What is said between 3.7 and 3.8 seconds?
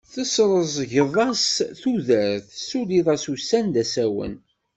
d